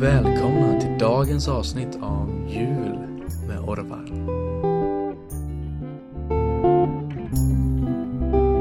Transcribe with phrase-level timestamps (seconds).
[0.00, 2.98] Välkomna till dagens avsnitt av Jul
[3.48, 4.06] med Orvar.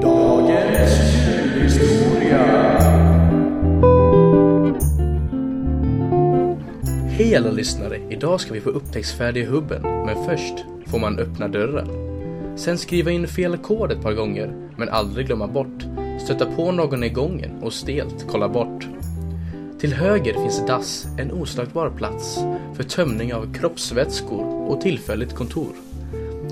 [0.02, 2.45] Dagens julhistoria.
[7.09, 7.97] Hej alla lyssnare!
[8.09, 8.81] Idag ska vi få
[9.38, 11.88] i hubben, men först får man öppna dörren.
[12.58, 15.86] Sen skriva in fel kod ett par gånger, men aldrig glömma bort.
[16.23, 18.88] Stöta på någon i gången och stelt kolla bort.
[19.79, 22.39] Till höger finns dass, en oslagbar plats
[22.75, 25.71] för tömning av kroppsvätskor och tillfälligt kontor.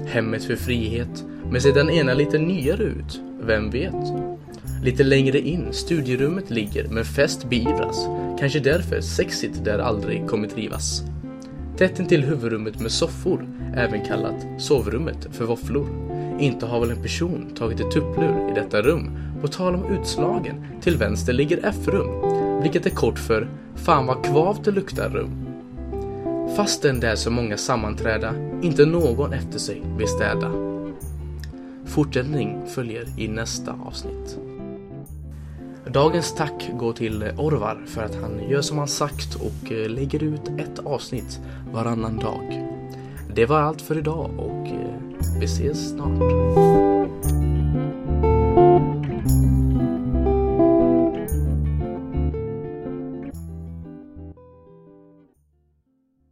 [0.06, 3.22] Hemmet för frihet, men ser den ena lite nyare ut?
[3.42, 4.14] Vem vet?
[4.84, 8.08] Lite längre in, studierummet ligger, men fest beivras.
[8.40, 11.04] Kanske därför sexigt där aldrig kommer trivas.
[11.78, 15.88] Tätt intill huvudrummet med soffor, även kallat sovrummet för våfflor.
[16.40, 19.18] Inte har väl en person tagit ett tupplur i detta rum?
[19.42, 24.64] På tal om utslagen, till vänster ligger F-rum, vilket är kort för Fan vad kvavt
[24.64, 25.46] det luktar rum.
[26.56, 30.52] Fastän det är så många sammanträda, inte någon efter sig vill städa.
[31.86, 34.38] Fortsättning följer i nästa avsnitt.
[35.88, 40.24] Dagens tack går till Orvar för att han gör som han sagt och eh, lägger
[40.24, 41.40] ut ett avsnitt
[41.74, 42.70] varannan dag.
[43.36, 46.83] Det var allt för idag och eh, vi ses snart.